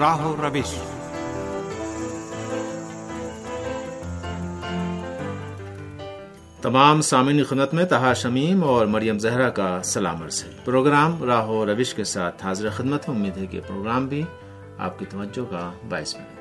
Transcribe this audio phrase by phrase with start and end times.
[0.00, 0.74] راہو روش
[6.62, 11.46] تمام سامعین خدمت میں تہا شمیم اور مریم زہرا کا سلام عرض ہے۔ پروگرام راہ
[11.46, 14.22] و روش کے ساتھ حاضر خدمت میں امید ہے کہ پروگرام بھی
[14.78, 16.33] آپ کی توجہ کا باعث بنے۔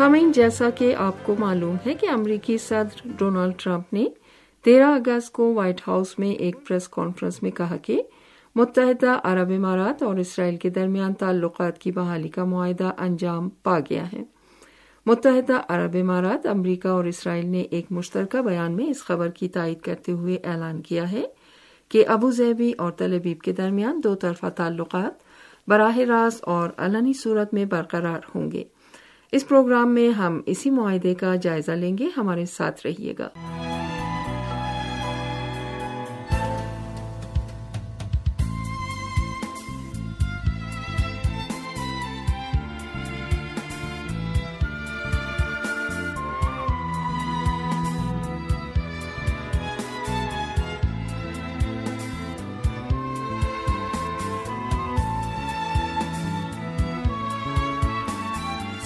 [0.00, 4.04] سامعین، جیسا کہ آپ کو معلوم ہے کہ امریکی صدر ڈونلڈ ٹرمپ نے
[4.64, 8.02] تیرہ اگست کو وائٹ ہاؤس میں ایک پریس کانفرنس میں کہا کہ
[8.54, 14.12] متحدہ عرب امارات اور اسرائیل کے درمیان تعلقات کی بحالی کا معاہدہ انجام پا گیا
[14.12, 14.22] ہے۔
[15.06, 19.80] متحدہ عرب امارات، امریکہ اور اسرائیل نے ایک مشترکہ بیان میں اس خبر کی تائید
[19.80, 21.22] کرتے ہوئے اعلان کیا ہے
[21.88, 25.12] کہ ابو ظہبی اور تل ابیب کے درمیان دو طرفہ تعلقات
[25.68, 28.64] براہ راست اور علنی صورت میں برقرار ہوں گے۔
[29.32, 33.28] اس پروگرام میں ہم اسی معاہدے کا جائزہ لیں گے۔ ہمارے ساتھ رہیے گا۔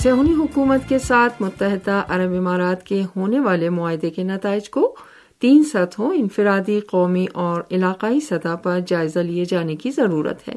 [0.05, 4.97] سہونی حکومت کے ساتھ متحدہ عرب امارات کے ہونے والے معاہدے کے نتائج کو
[5.39, 10.55] تین سطحوں، انفرادی، قومی اور علاقائی سطح پر جائزہ لیے جانے کی ضرورت ہے۔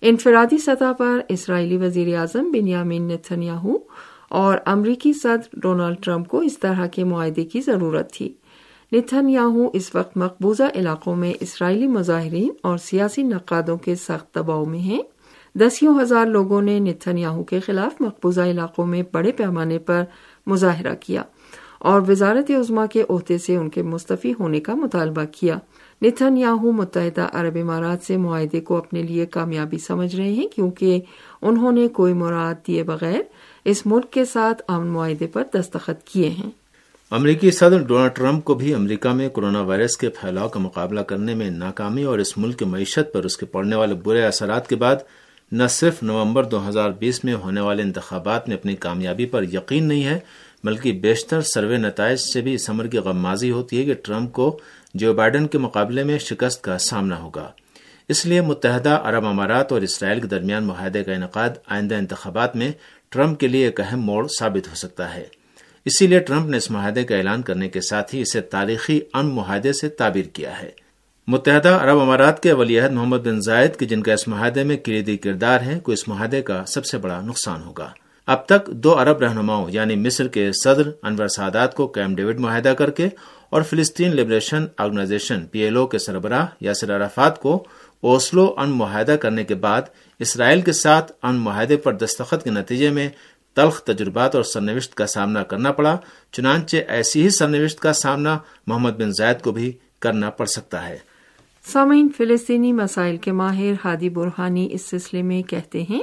[0.00, 3.76] انفرادی سطح پر اسرائیلی وزیر اعظم بنیامین نتھنیاہو
[4.28, 8.34] اور امریکی صدر ڈونلڈ ٹرمپ کو اس طرح کے معاہدے کی ضرورت تھی۔
[8.92, 14.78] نتھنیاہو اس وقت مقبوضہ علاقوں میں اسرائیلی مظاہرین اور سیاسی نقادوں کے سخت دباؤ میں
[14.78, 15.02] ہیں۔
[15.60, 20.02] دسیوں ہزار لوگوں نے نتھنیاہو کے خلاف مقبوضہ علاقوں میں بڑے پیمانے پر
[20.46, 21.22] مظاہرہ کیا
[21.78, 25.58] اور وزارت عظما کے عہدے سے ان کے مستفی ہونے کا مطالبہ کیا۔
[26.02, 31.00] نتھنیاہو متحدہ عرب امارات سے معاہدے کو اپنے لیے کامیابی سمجھ رہے ہیں کیونکہ
[31.42, 33.20] انہوں نے کوئی مراد دیے بغیر
[33.64, 36.50] اس ملک کے ساتھ امن معاہدے پر دستخط کیے ہیں۔
[37.10, 41.34] امریکی صدر ڈونلڈ ٹرمپ کو بھی امریکہ میں کورونا وائرس کے پھیلاؤ کا مقابلہ کرنے
[41.34, 44.76] میں ناکامی اور اس ملک کی معیشت پر اس کے پڑنے والے برے اثرات کے
[44.76, 44.96] بعد
[45.52, 49.84] نہ صرف نومبر دو ہزار بیس میں ہونے والے انتخابات میں اپنی کامیابی پر یقین
[49.84, 50.18] نہیں ہے،
[50.64, 54.60] بلکہ بیشتر سروے نتائج سے بھی اس عمر کی غمازی ہوتی ہے کہ ٹرمپ کو
[54.94, 57.50] جو بائیڈن کے مقابلے میں شکست کا سامنا ہوگا۔
[58.08, 62.72] اس لیے متحدہ عرب امارات اور اسرائیل کے درمیان معاہدے کا انعقاد آئندہ انتخابات میں
[63.08, 65.24] ٹرمپ کے لیے ایک اہم موڑ ثابت ہو سکتا ہے۔
[65.84, 69.26] اسی لیے ٹرمپ نے اس معاہدے کا اعلان کرنے کے ساتھ ہی اسے تاریخی ان
[69.26, 70.85] معاہدے سے تعبیر کیا ہے۔
[71.28, 74.76] متحدہ عرب امارات کے ولی عہد محمد بن زائد کے جن کا اس معاہدے میں
[74.76, 77.88] کلیدی کردار ہے کو اس معاہدے کا سب سے بڑا نقصان ہوگا۔
[78.26, 82.68] اب تک دو عرب رہنماؤں یعنی مصر کے صدر انور سادات کو کیم ڈیوڈ معاہدہ
[82.68, 83.08] کر کے
[83.50, 87.66] اور فلسطین liberation organisation P L O کے سربراہ یاسر عرفات کو
[88.00, 89.82] اوسلو ان معاہدہ کرنے کے بعد
[90.18, 93.08] اسرائیل کے ساتھ ان معاہدے پر دستخط کے نتیجے میں
[93.54, 95.96] تلخ تجربات اور سرنوشت کا سامنا کرنا پڑا،
[96.32, 101.15] چنانچہ ایسی ہی سرنوشت کا سامنا محمد بن زائد کو بھی کرنا پڑ سکتا ہے۔
[101.72, 106.00] سامعین، فلسطینی مسائل کے ماہر ہادی برہانی اس سلسلے میں کہتے ہیں،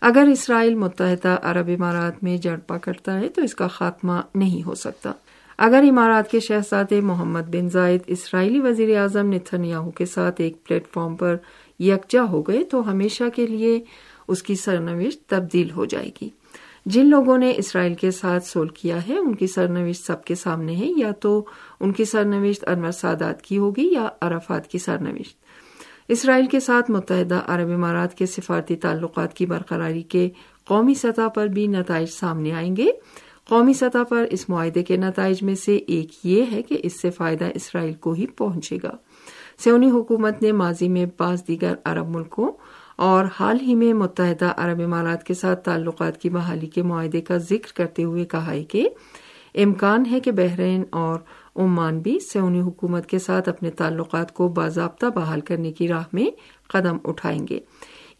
[0.00, 4.74] اگر اسرائیل متحدہ عرب امارات میں جڑ پکڑتا ہے تو اس کا خاتمہ نہیں ہو
[4.74, 5.12] سکتا۔
[5.58, 10.86] اگر امارات کے شہزادے محمد بن زائد اسرائیلی وزیر اعظم نتھنیاہو کے ساتھ ایک پلیٹ
[10.92, 11.36] فارم پر
[11.78, 13.80] یکجا ہو گئے تو ہمیشہ کے لیے
[14.28, 16.28] اس کی سرنوشت تبدیل ہو جائے گی۔
[16.86, 20.76] جن لوگوں نے اسرائیل کے ساتھ سول کیا ہے، ان کی سرنوشت سب کے سامنے
[20.76, 21.44] ہے، یا تو
[21.80, 25.36] ان کی سرنوشت انور سادات کی ہوگی یا عرفات کی سرنوشت۔
[26.08, 30.30] اسرائیل کے ساتھ متحدہ عرب امارات کے سفارتی تعلقات کی برقراری کے
[30.64, 32.86] قومی سطح پر بھی نتائج سامنے آئیں گے۔
[33.48, 37.10] قومی سطح پر اس معاہدے کے نتائج میں سے ایک یہ ہے کہ اس سے
[37.10, 38.96] فائدہ اسرائیل کو ہی پہنچے گا۔
[39.58, 42.52] سیونی حکومت نے ماضی میں بعض دیگر عرب ملکوں
[42.96, 47.36] اور حال ہی میں متحدہ عرب امارات کے ساتھ تعلقات کی بحالی کے معاہدے کا
[47.36, 48.88] ذکر کرتے ہوئے کہا ہے کہ
[49.54, 51.20] امکان ہے کہ بحرین اور
[51.56, 56.26] عمان بھی سیونی حکومت کے ساتھ اپنے تعلقات کو باضابطہ بحال کرنے کی راہ میں
[56.68, 57.60] قدم اٹھائیں گے۔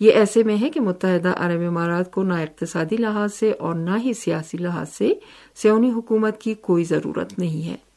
[0.00, 3.98] یہ ایسے میں ہے کہ متحدہ عرب امارات کو نہ اقتصادی لحاظ سے اور نہ
[4.04, 5.12] ہی سیاسی لحاظ سے
[5.54, 7.93] سیونی حکومت کی کوئی ضرورت نہیں ہے۔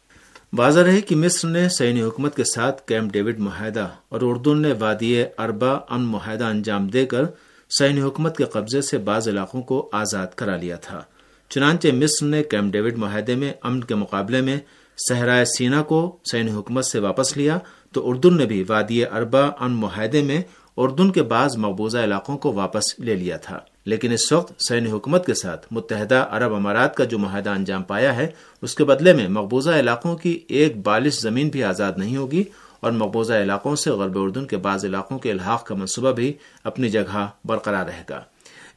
[0.54, 4.72] واضح رہے کہ مصر نے سینی حکومت کے ساتھ کیمپ ڈیوڈ معاہدہ اور اردن نے
[4.80, 7.24] وادی اربا ان معاہدہ انجام دے کر
[7.80, 11.02] سینی حکومت کے قبضے سے بعض علاقوں کو آزاد کرا لیا تھا۔
[11.50, 14.58] چنانچہ مصر نے کیمپ ڈیوڈ معاہدے میں امن کے مقابلے میں
[15.10, 17.58] صحرائے سینا کو سینی حکومت سے واپس لیا،
[17.92, 20.42] تو اردن نے بھی وادی اربا ان معاہدے میں
[20.78, 25.26] اردن کے بعض مقبوضہ علاقوں کو واپس لے لیا تھا۔ لیکن اس وقت سینی حکومت
[25.26, 28.28] کے ساتھ متحدہ عرب امارات کا جو معاہدہ انجام پایا ہے،
[28.62, 32.44] اس کے بدلے میں مقبوضہ علاقوں کی ایک بالش زمین بھی آزاد نہیں ہوگی
[32.80, 36.34] اور مقبوضہ علاقوں سے غرب اردن کے بعض علاقوں کے الحاق کا منصوبہ بھی
[36.64, 38.22] اپنی جگہ برقرار رہے گا۔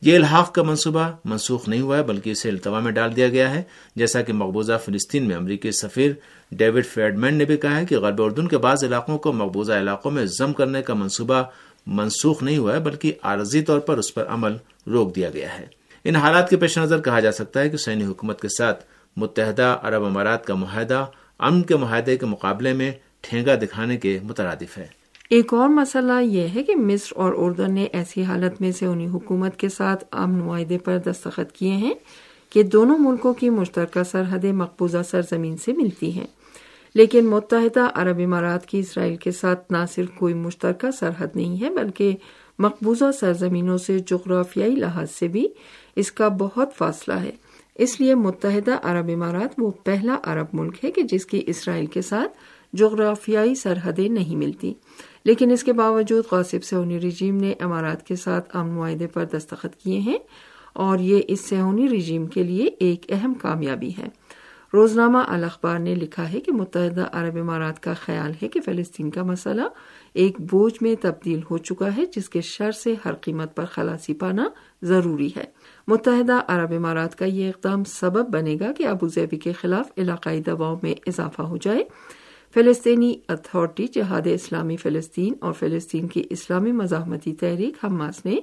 [0.03, 3.55] یہ الحاق کا منصوبہ منسوخ نہیں ہوا ہے، بلکہ اسے التوا میں ڈال دیا گیا
[3.55, 3.63] ہے۔
[3.97, 6.13] جیسا کہ مقبوضہ فلسطین میں امریکی سفیر
[6.53, 10.11] ڈیوڈ فیڈمین نے بھی کہا ہے کہ غرب اردن کے بعض علاقوں کو مقبوضہ علاقوں
[10.11, 11.43] میں ضم کرنے کا منصوبہ
[11.87, 14.53] منسوخ نہیں ہوا ہے، بلکہ عارضی طور پر اس پر عمل
[14.87, 15.67] روک دیا گیا ہے۔
[16.05, 18.85] ان حالات کے پیش نظر کہا جا سکتا ہے کہ سینی حکومت کے ساتھ
[19.17, 21.07] متحدہ عرب امارات کا معاہدہ
[21.39, 24.87] امن کے معاہدے کے مقابلے میں ٹھینگا دکھانے کے مترادف ہے۔
[25.31, 29.57] ایک اور مسئلہ یہ ہے کہ مصر اور اردن نے ایسی حالت میں سے حکومت
[29.57, 31.95] کے ساتھ امن معاہدے پر دستخط کیے ہیں
[32.51, 36.27] کہ دونوں ملکوں کی مشترکہ سرحدیں مقبوضہ سرزمین سے ملتی ہیں۔
[36.95, 41.71] لیکن متحدہ عرب امارات کی اسرائیل کے ساتھ نہ صرف کوئی مشترکہ سرحد نہیں ہے،
[41.71, 42.17] بلکہ
[42.59, 45.49] مقبوضہ سرزمینوں سے جغرافیائی لحاظ سے بھی
[45.97, 47.31] اس کا بہت فاصلہ ہے۔
[47.75, 52.03] اس لیے متحدہ عرب امارات وہ پہلا عرب ملک ہے کہ جس کی اسرائیل کے
[52.03, 52.33] ساتھ
[52.73, 54.75] جغرافیائی سرحدیں نہیں ملتی۔
[55.25, 59.77] لیکن اس کے باوجود غاصب سونی رجیم نے امارات کے ساتھ امن معاہدے پر دستخط
[59.83, 60.19] کیے ہیں
[60.73, 64.20] اور یہ اس سہونی رجیم کے لیے ایک اہم کامیابی ہے۔
[64.75, 69.23] روزنامہ الاخبار نے لکھا ہے کہ متحدہ عرب امارات کا خیال ہے کہ فلسطین کا
[69.23, 69.63] مسئلہ
[70.13, 74.15] ایک بوجھ میں تبدیل ہو چکا ہے، جس کے شر سے ہر قیمت پر خلاصی
[74.15, 74.49] پانا
[74.83, 75.45] ضروری ہے۔
[75.89, 80.77] متحدہ عرب امارات کا یہ اقدام سبب بنے گا کہ ابوظہبی کے خلاف علاقائی دباؤ
[80.83, 81.85] میں اضافہ ہو جائے۔
[82.55, 88.37] فلسطینی اتھارٹی جہاد اسلامی فلسطین اور فلسطین کی اسلامی مزاحمتی تحریک حماس نے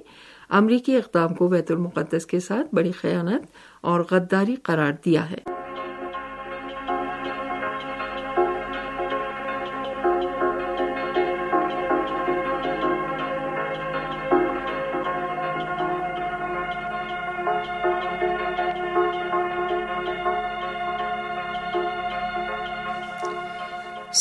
[0.49, 3.45] امریکی اقدام کو بیت المقدس کے ساتھ بڑی خیانت
[3.81, 5.56] اور غداری قرار دیا ہے۔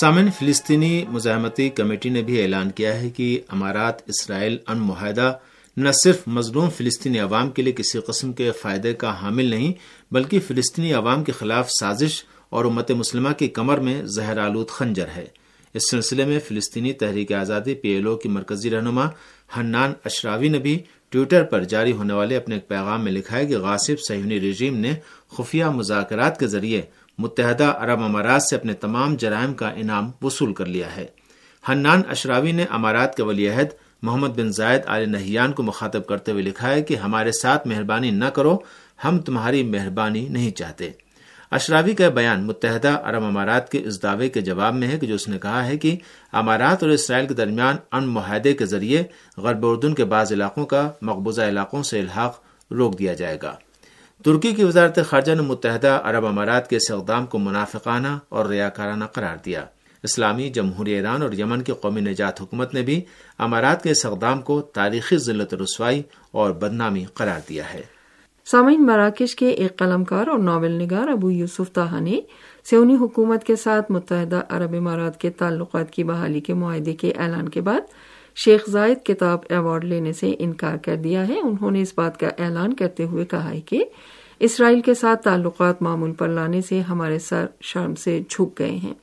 [0.01, 5.33] سامن فلسطینی مزاحمتی کمیٹی نے بھی اعلان کیا ہے کہ امارات اسرائیل ان معاہدہ
[5.77, 9.73] نہ صرف مظلوم فلسطینی عوام کے لیے کسی قسم کے فائدے کا حامل نہیں،
[10.11, 15.07] بلکہ فلسطینی عوام کے خلاف سازش اور امت مسلمہ کی کمر میں زہر آلود خنجر
[15.17, 15.25] ہے۔
[15.75, 19.07] اس سلسلے میں فلسطینی تحریک آزادی پی ایل او کی مرکزی رہنما
[19.59, 20.79] حنان اشراوی نے بھی
[21.11, 24.77] ٹویٹر پر جاری ہونے والے اپنے ایک پیغام میں لکھا ہے کہ غاصب سہونی رجیم
[24.77, 24.95] نے
[25.37, 26.83] خفیہ مذاکرات کے ذریعے
[27.19, 31.07] متحدہ عرب امارات سے اپنے تمام جرائم کا انعام وصول کر لیا ہے۔
[31.69, 33.67] حنان اشراوی نے امارات کے ولی عہد
[34.03, 38.11] محمد بن زائد عال نہیان کو مخاطب کرتے ہوئے لکھا ہے کہ ہمارے ساتھ مہربانی
[38.11, 38.59] نہ کرو،
[39.05, 40.91] ہم تمہاری مہربانی نہیں چاہتے۔
[41.51, 45.15] اشراوی کا بیان متحدہ عرب امارات کے اس دعوے کے جواب میں ہے کہ جو
[45.15, 45.97] اس نے کہا ہے کہ
[46.33, 49.03] امارات اور اسرائیل کے درمیان ان معاہدے کے ذریعے
[49.37, 52.41] غرب اردن کے بعض علاقوں کا مقبوضہ علاقوں سے الحاق
[52.71, 53.55] روک دیا جائے گا۔
[54.25, 59.05] ترکی کی وزارت خارجہ نے متحدہ عرب امارات کے اس اقدام کو منافقانہ اور ریاکارانہ
[59.05, 59.65] قرار دیا۔
[60.03, 63.05] اسلامی جمہوری ایران اور یمن کی قومی نجات حکومت نے بھی
[63.39, 66.03] امارات کے اس اقدام کو تاریخی ذلت رسوائی
[66.33, 67.83] اور بدنامی قرار دیا ہے۔
[68.45, 72.21] سامعین، مراکش کے ایک قلم کار اور ناول نگار ابو یوسف تاہا نے
[72.65, 77.49] سیونی حکومت کے ساتھ متحدہ عرب امارات کے تعلقات کی بحالی کے معاہدے کے اعلان
[77.49, 77.81] کے بعد
[78.45, 82.29] شیخ زائد کتاب ایوارڈ لینے سے انکار کر دیا ہے۔ انہوں نے اس بات کا
[82.39, 83.85] اعلان کرتے ہوئے کہا ہے کہ
[84.39, 88.95] اسرائیل کے ساتھ تعلقات معمول پر لانے سے ہمارے سر شرم سے جھک گئے ہیں۔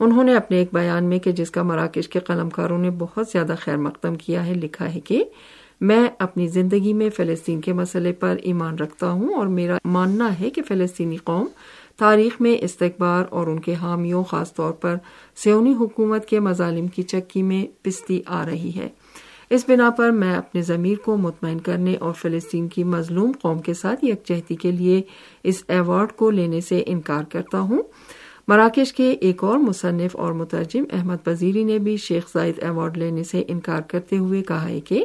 [0.00, 3.26] انہوں نے اپنے ایک بیان میں کہ جس کا مراکش کے قلم کاروں نے بہت
[3.32, 5.24] زیادہ خیر مقدم کیا ہے، لکھا ہے کہ
[5.80, 10.50] میں اپنی زندگی میں فلسطین کے مسئلے پر ایمان رکھتا ہوں اور میرا ماننا ہے
[10.50, 11.46] کہ فلسطینی قوم
[11.96, 14.96] تاریخ میں استقبار اور ان کے حامیوں خاص طور پر
[15.36, 18.88] سیونی حکومت کے مظالم کی چکی میں پستی آ رہی ہے۔
[19.50, 23.74] اس بنا پر میں اپنے ضمیر کو مطمئن کرنے اور فلسطین کی مظلوم قوم کے
[23.74, 25.02] ساتھ یکجہتی کے لیے
[25.42, 27.82] اس ایوارڈ کو لینے سے انکار کرتا ہوں۔
[28.48, 33.24] مراکش کے ایک اور مصنف اور مترجم احمد وزیری نے بھی شیخ زائد ایوارڈ لینے
[33.24, 35.04] سے انکار کرتے ہوئے کہا ہے کہ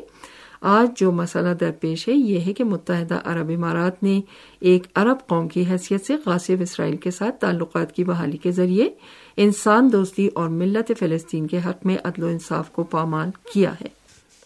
[0.61, 4.21] آج جو مسئلہ درپیش ہے، یہ ہے کہ متحدہ عرب امارات نے
[4.59, 8.89] ایک عرب قوم کی حیثیت سے غاصب اسرائیل کے ساتھ تعلقات کی بحالی کے ذریعے
[9.37, 13.87] انسان دوستی اور ملت فلسطین کے حق میں عدل و انصاف کو پامال کیا ہے۔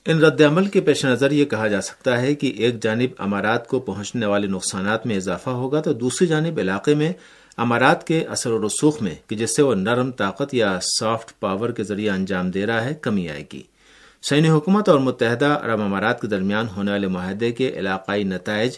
[0.05, 3.67] ان رد عمل کے پیش نظر یہ کہا جا سکتا ہے کہ ایک جانب امارات
[3.67, 7.13] کو پہنچنے والے نقصانات میں اضافہ ہوگا تو دوسری جانب علاقے میں
[7.57, 11.69] امارات کے اثر و رسوخ میں، کہ جس سے وہ نرم طاقت یا سافٹ پاور
[11.69, 13.61] کے ذریعے انجام دے رہا ہے، کمی آئے گی۔
[14.29, 18.71] سینی حکومت اور متحدہ عرب امارات کے درمیان ہونے والے معاہدے کے علاقائی نتائج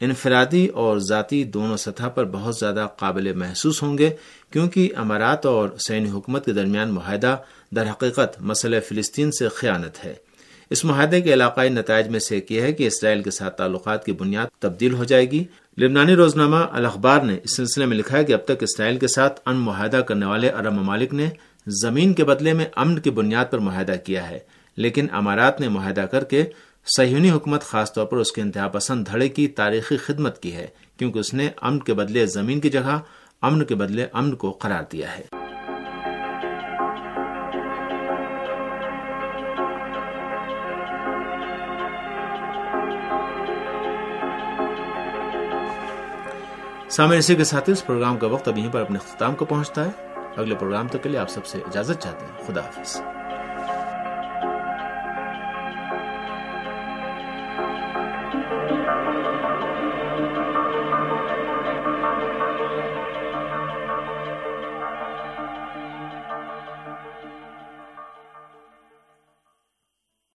[0.00, 4.10] انفرادی اور ذاتی دونوں سطح پر بہت زیادہ قابل محسوس ہوں گے،
[4.50, 7.36] کیونکہ امارات اور سینی حکومت کے درمیان معاہدہ
[7.76, 10.14] در حقیقت مسئلہ فلسطین سے خیانت ہے۔
[10.70, 14.04] اس معاہدے کے علاقائی نتائج میں سے ایک یہ ہے کہ اسرائیل کے ساتھ تعلقات
[14.04, 15.44] کی بنیاد تبدیل ہو جائے گی۔
[15.78, 19.40] لبنانی روزنامہ الاخبار نے اس سلسلے میں لکھا ہے کہ اب تک اسرائیل کے ساتھ
[19.46, 21.28] ان معاہدہ کرنے والے عرب ممالک نے
[21.66, 24.38] زمین کے بدلے میں امن کی بنیاد پر معاہدہ کیا ہے۔
[24.76, 26.44] لیکن امارات نے معاہدہ کر کے
[26.96, 30.66] سہیونی حکومت خاص طور پر اس کے انتہا پسند دھڑے کی تاریخی خدمت کی ہے،
[30.98, 33.00] کیونکہ اس نے امن کے بدلے زمین کی جگہ،
[33.42, 35.24] امن کے بدلے امن کو قرار دیا ہے۔
[46.90, 49.84] سامنے اسی کے ساتھ اس پروگرام کا وقت اب یہیں پر اپنے اختتام کو پہنچتا
[49.84, 49.90] ہے۔
[50.36, 53.00] اگلے پروگرام تک کے لیے آپ سب سے اجازت چاہتے ہیں۔ خدا حافظ۔